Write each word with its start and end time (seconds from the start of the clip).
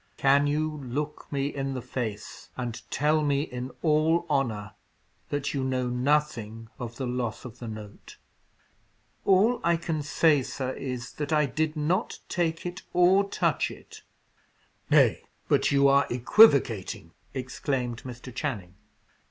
"Can 0.17 0.47
you 0.47 0.77
look 0.83 1.27
me 1.29 1.49
in 1.53 1.75
the 1.75 1.81
face 1.83 2.49
and 2.57 2.81
tell 2.89 3.21
me, 3.21 3.43
in 3.43 3.69
all 3.83 4.25
honour, 4.31 4.73
that 5.29 5.53
you 5.53 5.63
know 5.63 5.89
nothing 5.89 6.69
of 6.79 6.95
the 6.95 7.05
loss 7.05 7.45
of 7.45 7.59
the 7.59 7.67
note?" 7.67 8.17
"All 9.25 9.61
I 9.63 9.77
can 9.77 10.01
say, 10.01 10.41
sir, 10.41 10.71
is, 10.73 11.11
that 11.13 11.31
I 11.31 11.45
did 11.45 11.75
not 11.77 12.17
take 12.29 12.65
it 12.65 12.81
or 12.93 13.25
touch 13.29 13.69
it." 13.69 14.01
"Nay, 14.89 15.21
but 15.47 15.69
you 15.71 15.87
are 15.87 16.07
equivocating!" 16.09 17.11
exclaimed 17.35 18.01
Mr. 18.01 18.33
Channing. 18.33 18.73